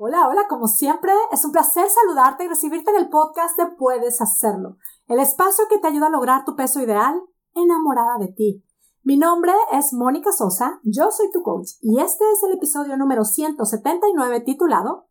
[0.00, 4.20] Hola, hola, como siempre, es un placer saludarte y recibirte en el podcast de Puedes
[4.20, 4.76] Hacerlo,
[5.08, 7.20] el espacio que te ayuda a lograr tu peso ideal
[7.52, 8.64] enamorada de ti.
[9.02, 13.24] Mi nombre es Mónica Sosa, yo soy tu coach y este es el episodio número
[13.24, 15.08] 179 titulado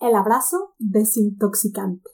[0.00, 2.08] El abrazo desintoxicante.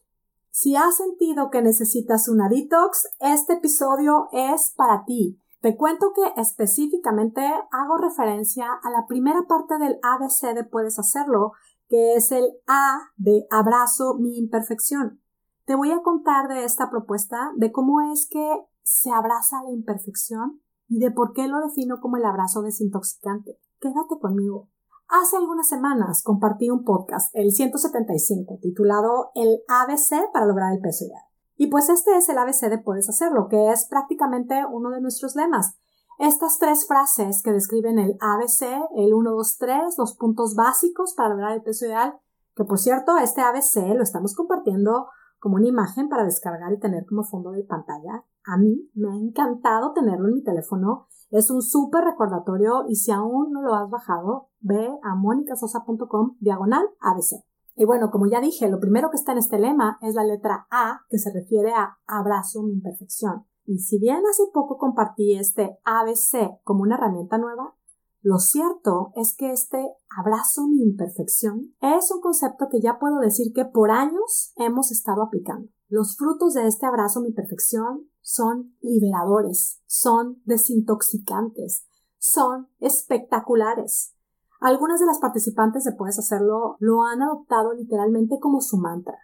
[0.51, 5.41] Si has sentido que necesitas una detox, este episodio es para ti.
[5.61, 11.53] Te cuento que específicamente hago referencia a la primera parte del ABC de Puedes Hacerlo,
[11.91, 15.21] que es el A de abrazo mi imperfección.
[15.67, 20.63] Te voy a contar de esta propuesta, de cómo es que se abraza la imperfección
[20.89, 23.59] y de por qué lo defino como el abrazo desintoxicante.
[23.81, 24.69] Quédate conmigo.
[25.09, 31.05] Hace algunas semanas compartí un podcast, el 175, titulado El ABC para lograr el peso
[31.05, 31.25] ideal.
[31.57, 35.35] Y pues este es el ABC de Puedes Hacerlo, que es prácticamente uno de nuestros
[35.35, 35.77] lemas.
[36.21, 41.31] Estas tres frases que describen el ABC, el 1, 2, 3, los puntos básicos para
[41.31, 42.13] lograr el peso ideal,
[42.55, 45.07] que por cierto, este ABC lo estamos compartiendo
[45.39, 48.23] como una imagen para descargar y tener como fondo de pantalla.
[48.45, 51.07] A mí me ha encantado tenerlo en mi teléfono.
[51.31, 56.87] Es un súper recordatorio y si aún no lo has bajado, ve a monicasosa.com diagonal
[57.01, 57.43] ABC.
[57.77, 60.67] Y bueno, como ya dije, lo primero que está en este lema es la letra
[60.71, 63.47] A, que se refiere a abrazo mi imperfección.
[63.71, 67.77] Y si bien hace poco compartí este ABC como una herramienta nueva,
[68.21, 73.53] lo cierto es que este abrazo mi imperfección es un concepto que ya puedo decir
[73.55, 75.69] que por años hemos estado aplicando.
[75.89, 81.87] Los frutos de este abrazo mi perfección son liberadores, son desintoxicantes,
[82.19, 84.17] son espectaculares.
[84.61, 89.17] Algunas de las participantes de Puedes Hacerlo lo han adoptado literalmente como su mantra.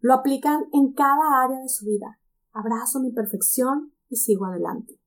[0.00, 2.18] Lo aplican en cada área de su vida
[2.52, 4.98] abrazo mi perfección y sigo adelante.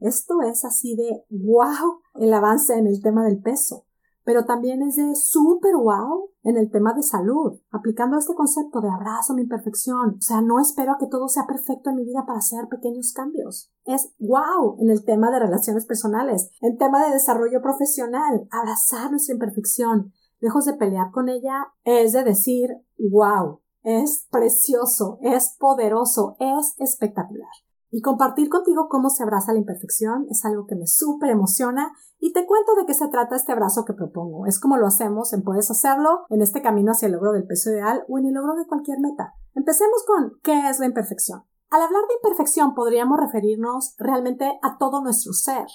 [0.00, 3.86] Esto es así de wow el avance en el tema del peso,
[4.24, 8.90] pero también es de super wow en el tema de salud, aplicando este concepto de
[8.90, 10.16] abrazo mi imperfección.
[10.18, 13.12] O sea, no espero a que todo sea perfecto en mi vida para hacer pequeños
[13.12, 13.70] cambios.
[13.84, 19.34] Es wow en el tema de relaciones personales, en tema de desarrollo profesional, abrazar nuestra
[19.34, 26.74] imperfección, lejos de pelear con ella, es de decir wow, es precioso, es poderoso, es
[26.78, 27.50] espectacular.
[27.94, 32.32] Y compartir contigo cómo se abraza la imperfección es algo que me súper emociona y
[32.32, 34.46] te cuento de qué se trata este abrazo que propongo.
[34.46, 37.70] Es como lo hacemos en Puedes Hacerlo, en este camino hacia el logro del peso
[37.70, 39.34] ideal o en el logro de cualquier meta.
[39.54, 41.44] Empecemos con ¿qué es la imperfección?
[41.68, 45.66] Al hablar de imperfección podríamos referirnos realmente a todo nuestro ser,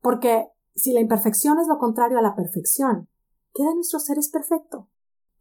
[0.00, 3.08] porque si la imperfección es lo contrario a la perfección,
[3.54, 4.88] ¿qué de nuestro ser es perfecto?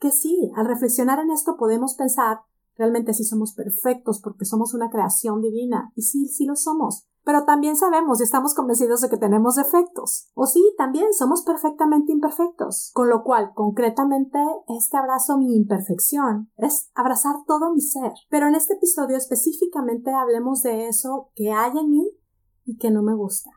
[0.06, 2.42] Que sí, al reflexionar en esto podemos pensar
[2.78, 5.92] realmente si somos perfectos porque somos una creación divina.
[5.96, 7.08] Y sí, sí lo somos.
[7.24, 10.30] Pero también sabemos y estamos convencidos de que tenemos defectos.
[10.36, 12.92] O sí, también somos perfectamente imperfectos.
[12.94, 18.12] Con lo cual, concretamente, este abrazo mi imperfección es abrazar todo mi ser.
[18.30, 22.12] Pero en este episodio específicamente hablemos de eso que hay en mí
[22.64, 23.50] y que no me gusta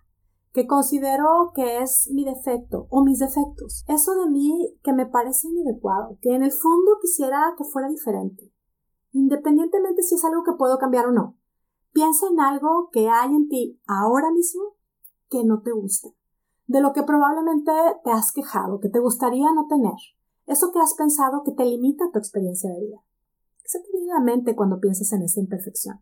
[0.52, 3.84] que considero que es mi defecto o mis defectos.
[3.88, 8.52] Eso de mí que me parece inadecuado, que en el fondo quisiera que fuera diferente.
[9.12, 11.36] Independientemente si es algo que puedo cambiar o no.
[11.92, 14.76] Piensa en algo que hay en ti ahora mismo
[15.30, 16.08] que no te gusta,
[16.66, 17.72] de lo que probablemente
[18.04, 19.94] te has quejado, que te gustaría no tener,
[20.46, 23.04] eso que has pensado que te limita tu experiencia de vida.
[23.62, 26.00] ¿Qué te viene a la mente cuando piensas en esa imperfección?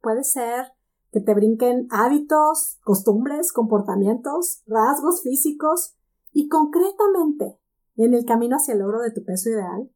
[0.00, 0.72] Puede ser
[1.12, 5.96] que te brinquen hábitos, costumbres, comportamientos, rasgos físicos
[6.32, 7.58] y concretamente
[7.96, 9.90] en el camino hacia el logro de tu peso ideal,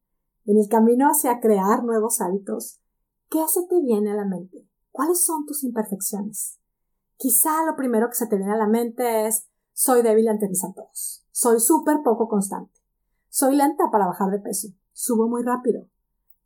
[0.46, 2.80] en el camino hacia crear nuevos hábitos,
[3.28, 4.66] ¿qué se te viene a la mente?
[4.90, 6.58] ¿Cuáles son tus imperfecciones?
[7.16, 10.64] Quizá lo primero que se te viene a la mente es soy débil ante mis
[10.64, 12.80] antojos, soy súper poco constante,
[13.28, 15.86] soy lenta para bajar de peso, subo muy rápido,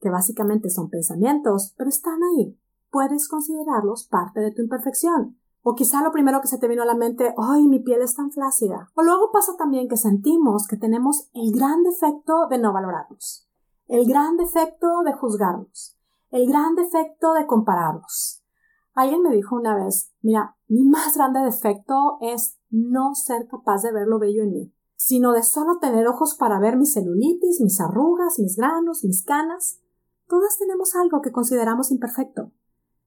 [0.01, 2.59] que básicamente son pensamientos, pero están ahí,
[2.95, 5.37] puedes considerarlos parte de tu imperfección.
[5.63, 8.15] O quizá lo primero que se te vino a la mente, ¡ay, mi piel es
[8.15, 8.93] tan flácida!
[8.95, 13.49] O luego pasa también que sentimos que tenemos el gran defecto de no valorarnos,
[13.89, 15.99] el gran defecto de juzgarnos,
[16.31, 18.45] el gran defecto de compararnos.
[18.93, 23.93] Alguien me dijo una vez, mira, mi más grande defecto es no ser capaz de
[23.93, 27.81] ver lo bello en mí, sino de solo tener ojos para ver mi celulitis, mis
[27.81, 29.81] arrugas, mis granos, mis canas.
[30.29, 32.53] Todas tenemos algo que consideramos imperfecto.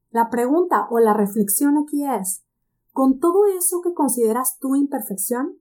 [0.09, 2.43] La pregunta o la reflexión aquí es,
[2.93, 5.59] con todo eso que consideras tu imperfección,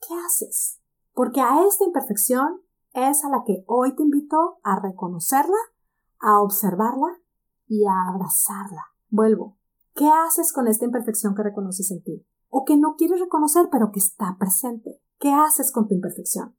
[0.00, 0.80] ¿qué haces?
[1.14, 2.60] Porque a esta imperfección
[2.92, 5.56] es a la que hoy te invito a reconocerla,
[6.20, 7.18] a observarla
[7.66, 8.84] y a abrazarla.
[9.08, 9.56] Vuelvo.
[9.94, 12.26] ¿Qué haces con esta imperfección que reconoces en ti?
[12.48, 15.00] O que no quieres reconocer pero que está presente.
[15.18, 16.56] ¿Qué haces con tu imperfección?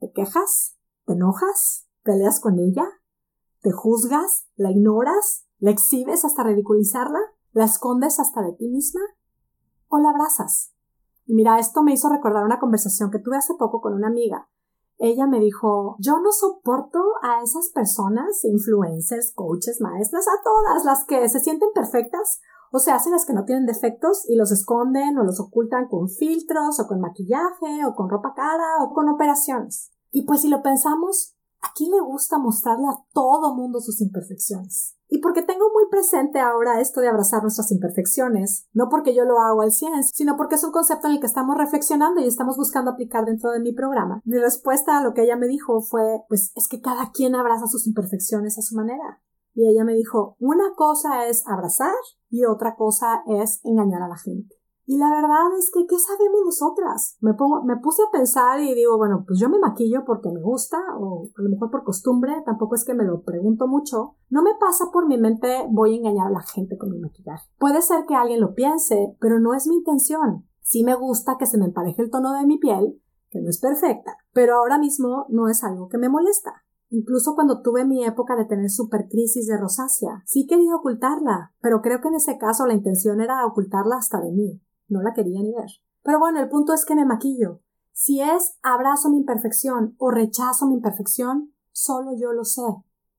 [0.00, 0.76] ¿Te quejas?
[1.06, 1.86] ¿Te enojas?
[2.02, 2.84] ¿Peleas con ella?
[3.60, 4.46] ¿Te juzgas?
[4.56, 5.46] ¿La ignoras?
[5.64, 7.18] ¿La exhibes hasta ridiculizarla?
[7.52, 9.00] ¿La escondes hasta de ti misma?
[9.88, 10.74] ¿O la abrazas?
[11.24, 14.50] Y mira, esto me hizo recordar una conversación que tuve hace poco con una amiga.
[14.98, 21.06] Ella me dijo, yo no soporto a esas personas, influencers, coaches, maestras, a todas las
[21.06, 25.16] que se sienten perfectas o se hacen las que no tienen defectos y los esconden
[25.16, 29.92] o los ocultan con filtros o con maquillaje o con ropa cara o con operaciones.
[30.10, 31.34] Y pues si lo pensamos,
[31.64, 34.96] ¿a quién le gusta mostrarle a todo mundo sus imperfecciones?
[35.08, 39.40] Y porque tengo muy presente ahora esto de abrazar nuestras imperfecciones, no porque yo lo
[39.40, 42.56] hago al 100, sino porque es un concepto en el que estamos reflexionando y estamos
[42.56, 44.20] buscando aplicar dentro de mi programa.
[44.24, 47.66] Mi respuesta a lo que ella me dijo fue, pues es que cada quien abraza
[47.66, 49.22] sus imperfecciones a su manera.
[49.54, 51.94] Y ella me dijo, una cosa es abrazar
[52.28, 54.56] y otra cosa es engañar a la gente.
[54.86, 57.16] Y la verdad es que, ¿qué sabemos nosotras?
[57.20, 60.42] Me, pongo, me puse a pensar y digo, bueno, pues yo me maquillo porque me
[60.42, 64.16] gusta o a lo mejor por costumbre, tampoco es que me lo pregunto mucho.
[64.28, 67.48] No me pasa por mi mente voy a engañar a la gente con mi maquillaje.
[67.58, 70.46] Puede ser que alguien lo piense, pero no es mi intención.
[70.60, 73.58] Sí me gusta que se me empareje el tono de mi piel, que no es
[73.58, 76.64] perfecta, pero ahora mismo no es algo que me molesta.
[76.90, 82.00] Incluso cuando tuve mi época de tener supercrisis de rosácea, sí quería ocultarla, pero creo
[82.00, 84.60] que en ese caso la intención era ocultarla hasta de mí.
[84.88, 85.70] No la quería ni ver.
[86.02, 87.60] Pero bueno, el punto es que me maquillo.
[87.92, 92.62] Si es abrazo mi imperfección o rechazo mi imperfección, solo yo lo sé.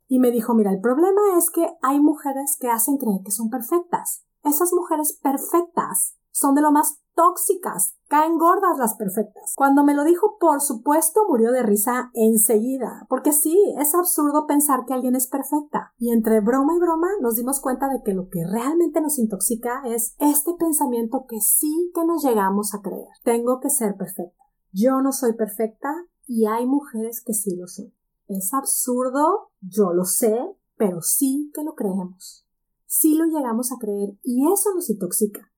[0.07, 3.49] Y me dijo, mira, el problema es que hay mujeres que hacen creer que son
[3.49, 4.23] perfectas.
[4.43, 9.53] Esas mujeres perfectas son de lo más tóxicas, caen gordas las perfectas.
[9.55, 14.83] Cuando me lo dijo, por supuesto, murió de risa enseguida, porque sí, es absurdo pensar
[14.85, 15.93] que alguien es perfecta.
[15.97, 19.81] Y entre broma y broma nos dimos cuenta de que lo que realmente nos intoxica
[19.85, 23.07] es este pensamiento que sí que nos llegamos a creer.
[23.23, 24.43] Tengo que ser perfecta.
[24.73, 25.87] Yo no soy perfecta
[26.27, 27.93] y hay mujeres que sí lo son.
[28.27, 30.37] Es absurdo, yo lo sé,
[30.75, 32.45] pero sí que lo creemos.
[32.85, 35.49] Sí lo llegamos a creer y eso nos intoxica.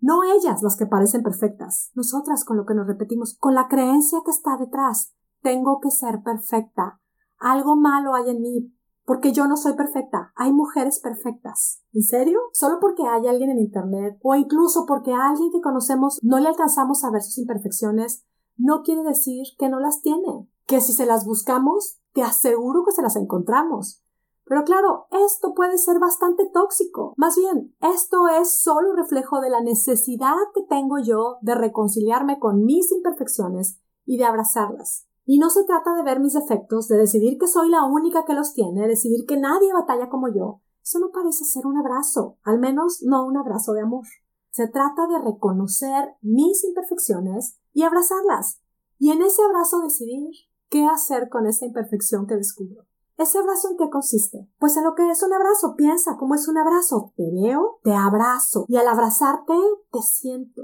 [0.00, 4.20] No ellas las que parecen perfectas, nosotras con lo que nos repetimos, con la creencia
[4.24, 5.14] que está detrás.
[5.42, 7.00] Tengo que ser perfecta.
[7.38, 8.74] Algo malo hay en mí,
[9.04, 10.32] porque yo no soy perfecta.
[10.36, 11.82] Hay mujeres perfectas.
[11.92, 12.38] ¿En serio?
[12.52, 16.48] Solo porque hay alguien en Internet o incluso porque a alguien que conocemos no le
[16.48, 18.24] alcanzamos a ver sus imperfecciones,
[18.56, 20.48] no quiere decir que no las tiene.
[20.66, 24.02] Que si se las buscamos, te aseguro que se las encontramos.
[24.50, 27.14] Pero claro, esto puede ser bastante tóxico.
[27.16, 32.64] Más bien, esto es solo reflejo de la necesidad que tengo yo de reconciliarme con
[32.64, 35.06] mis imperfecciones y de abrazarlas.
[35.24, 38.34] Y no se trata de ver mis defectos, de decidir que soy la única que
[38.34, 40.62] los tiene, decidir que nadie batalla como yo.
[40.82, 44.06] Eso no parece ser un abrazo, al menos no un abrazo de amor.
[44.50, 48.60] Se trata de reconocer mis imperfecciones y abrazarlas.
[48.98, 50.32] Y en ese abrazo decidir
[50.68, 52.89] qué hacer con esa imperfección que descubro.
[53.20, 54.48] ¿Ese abrazo en qué consiste?
[54.58, 55.74] Pues en lo que es un abrazo.
[55.76, 57.12] Piensa cómo es un abrazo.
[57.16, 58.64] Te veo, te abrazo.
[58.66, 59.52] Y al abrazarte,
[59.92, 60.62] te siento.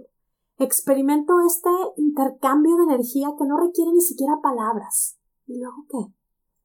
[0.57, 1.69] Experimento este
[1.99, 5.19] intercambio de energía que no requiere ni siquiera palabras.
[5.47, 6.15] ¿Y luego qué?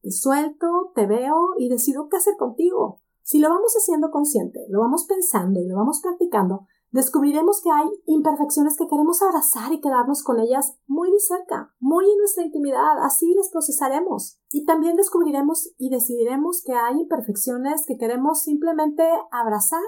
[0.01, 3.01] Te suelto, te veo y decido qué hacer contigo.
[3.23, 7.89] Si lo vamos haciendo consciente, lo vamos pensando y lo vamos practicando, descubriremos que hay
[8.05, 13.03] imperfecciones que queremos abrazar y quedarnos con ellas muy de cerca, muy en nuestra intimidad,
[13.03, 14.39] así las procesaremos.
[14.51, 19.81] Y también descubriremos y decidiremos que hay imperfecciones que queremos simplemente abrazar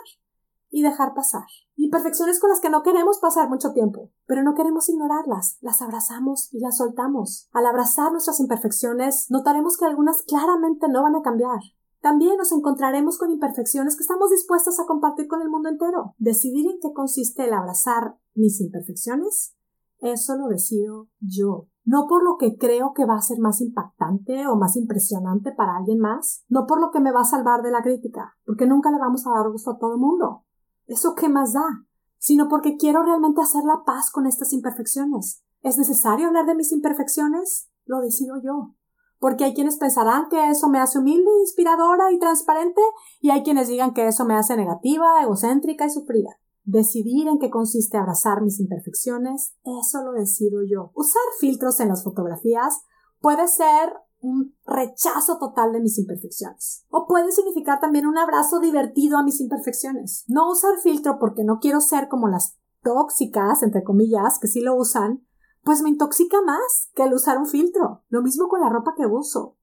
[0.69, 1.45] y dejar pasar.
[1.75, 6.51] Imperfecciones con las que no queremos pasar mucho tiempo, pero no queremos ignorarlas, las abrazamos
[6.51, 7.47] y las soltamos.
[7.53, 11.59] Al abrazar nuestras imperfecciones, notaremos que algunas claramente no van a cambiar,
[12.03, 16.15] también nos encontraremos con imperfecciones que estamos dispuestas a compartir con el mundo entero.
[16.17, 19.55] Decidir en qué consiste el abrazar mis imperfecciones,
[19.99, 21.69] eso lo decido yo.
[21.85, 25.77] No por lo que creo que va a ser más impactante o más impresionante para
[25.77, 28.91] alguien más, no por lo que me va a salvar de la crítica, porque nunca
[28.91, 30.43] le vamos a dar gusto a todo el mundo.
[30.87, 31.85] ¿Eso qué más da?
[32.17, 35.41] Sino porque quiero realmente hacer la paz con estas imperfecciones.
[35.61, 37.69] ¿Es necesario hablar de mis imperfecciones?
[37.85, 38.75] Lo decido yo
[39.23, 42.81] porque hay quienes pensarán que eso me hace humilde, inspiradora y transparente,
[43.21, 46.31] y hay quienes digan que eso me hace negativa, egocéntrica y sufrida.
[46.65, 50.91] Decidir en qué consiste abrazar mis imperfecciones, eso lo decido yo.
[50.93, 52.81] Usar filtros en las fotografías
[53.21, 56.85] puede ser un rechazo total de mis imperfecciones.
[56.89, 60.25] O puede significar también un abrazo divertido a mis imperfecciones.
[60.27, 64.75] No usar filtro porque no quiero ser como las tóxicas, entre comillas, que sí lo
[64.75, 65.25] usan,
[65.63, 68.03] pues me intoxica más que el usar un filtro.
[68.09, 69.55] Lo mismo con la ropa que uso.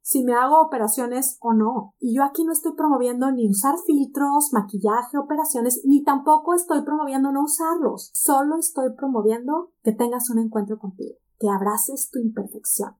[0.00, 1.94] Si me hago operaciones o no.
[1.98, 7.32] Y yo aquí no estoy promoviendo ni usar filtros, maquillaje, operaciones, ni tampoco estoy promoviendo
[7.32, 8.10] no usarlos.
[8.12, 12.96] Solo estoy promoviendo que tengas un encuentro contigo, que abraces tu imperfección.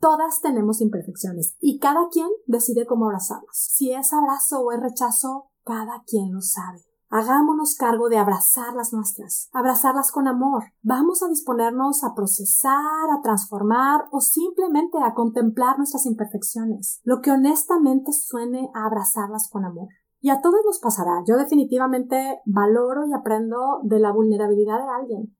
[0.00, 3.56] Todas tenemos imperfecciones y cada quien decide cómo abrazarlas.
[3.56, 6.87] Si es abrazo o es rechazo, cada quien lo sabe.
[7.10, 10.64] Hagámonos cargo de abrazar las nuestras, abrazarlas con amor.
[10.82, 17.30] Vamos a disponernos a procesar, a transformar o simplemente a contemplar nuestras imperfecciones, lo que
[17.30, 19.88] honestamente suene a abrazarlas con amor.
[20.20, 21.22] Y a todos nos pasará.
[21.26, 25.37] Yo definitivamente valoro y aprendo de la vulnerabilidad de alguien.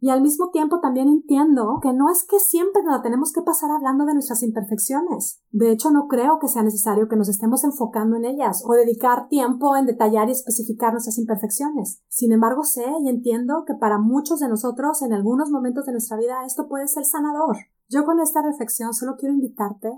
[0.00, 3.42] Y al mismo tiempo también entiendo que no es que siempre nos la tenemos que
[3.42, 5.42] pasar hablando de nuestras imperfecciones.
[5.50, 9.28] De hecho, no creo que sea necesario que nos estemos enfocando en ellas o dedicar
[9.28, 12.00] tiempo en detallar y especificar nuestras imperfecciones.
[12.08, 16.16] Sin embargo, sé y entiendo que para muchos de nosotros en algunos momentos de nuestra
[16.16, 17.56] vida esto puede ser sanador.
[17.88, 19.90] Yo con esta reflexión solo quiero invitarte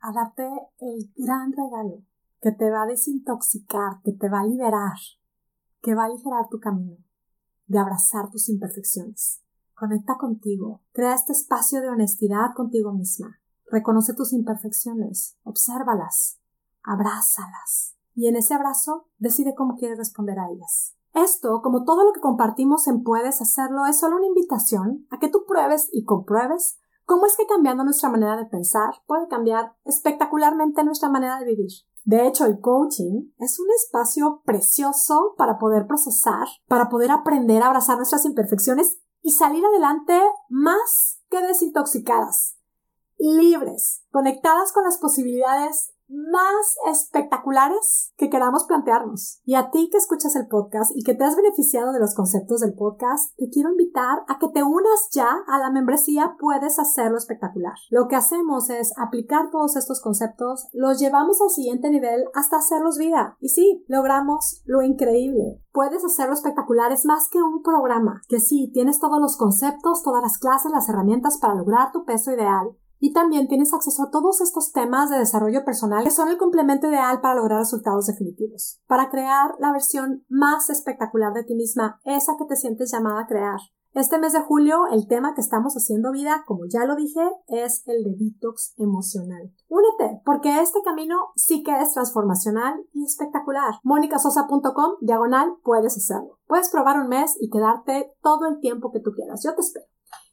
[0.00, 0.48] a darte
[0.80, 2.02] el gran regalo
[2.40, 4.96] que te va a desintoxicar, que te va a liberar,
[5.82, 6.96] que va a aligerar tu camino
[7.70, 9.40] de abrazar tus imperfecciones.
[9.74, 13.40] Conecta contigo, crea este espacio de honestidad contigo misma.
[13.70, 16.40] Reconoce tus imperfecciones, obsérvalas,
[16.82, 20.96] abrázalas y en ese abrazo decide cómo quieres responder a ellas.
[21.14, 25.28] Esto, como todo lo que compartimos en Puedes hacerlo, es solo una invitación a que
[25.28, 30.82] tú pruebes y compruebes cómo es que cambiando nuestra manera de pensar puede cambiar espectacularmente
[30.82, 31.70] nuestra manera de vivir.
[32.04, 37.66] De hecho, el coaching es un espacio precioso para poder procesar, para poder aprender a
[37.66, 42.56] abrazar nuestras imperfecciones y salir adelante más que desintoxicadas,
[43.18, 49.40] libres, conectadas con las posibilidades más espectaculares que queramos plantearnos.
[49.44, 52.60] Y a ti que escuchas el podcast y que te has beneficiado de los conceptos
[52.60, 57.16] del podcast, te quiero invitar a que te unas ya a la membresía Puedes hacerlo
[57.16, 57.74] espectacular.
[57.90, 62.98] Lo que hacemos es aplicar todos estos conceptos, los llevamos al siguiente nivel hasta hacerlos
[62.98, 63.36] vida.
[63.40, 65.62] Y sí, logramos lo increíble.
[65.72, 70.22] Puedes hacerlo espectacular es más que un programa, que sí, tienes todos los conceptos, todas
[70.22, 74.40] las clases, las herramientas para lograr tu peso ideal y también tienes acceso a todos
[74.40, 79.10] estos temas de desarrollo personal que son el complemento ideal para lograr resultados definitivos, para
[79.10, 83.58] crear la versión más espectacular de ti misma, esa que te sientes llamada a crear.
[83.92, 87.82] Este mes de julio el tema que estamos haciendo vida, como ya lo dije, es
[87.86, 89.52] el de detox emocional.
[89.68, 93.74] Únete, porque este camino sí que es transformacional y espectacular.
[93.82, 96.38] monicasosa.com, diagonal, puedes hacerlo.
[96.46, 99.42] Puedes probar un mes y quedarte todo el tiempo que tú quieras.
[99.42, 99.86] Yo te espero.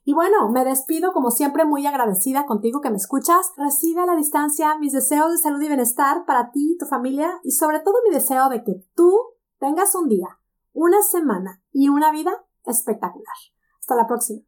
[0.08, 3.52] Y bueno, me despido como siempre muy agradecida contigo que me escuchas.
[3.58, 7.42] Recibe a la distancia mis deseos de salud y bienestar para ti y tu familia
[7.44, 9.14] y sobre todo mi deseo de que tú
[9.60, 10.40] tengas un día,
[10.72, 12.32] una semana y una vida
[12.64, 13.36] espectacular.
[13.82, 14.47] Hasta la próxima.